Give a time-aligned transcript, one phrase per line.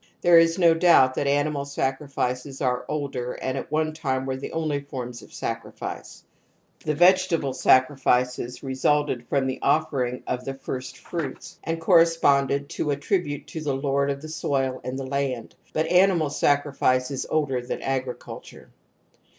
[0.21, 4.51] There is no doubt that animal sacrifices are older and at one time were the
[4.51, 6.23] only forms of sacrifice.
[6.83, 12.89] The vegetable sacrifices re sulted from the offering of the first fruits and correspond to
[12.89, 16.95] a tribute to the lord of the soil and the land, ffjit animt^l mrrifi^^ ]i«
[17.37, 18.69] nirl er than agriculture.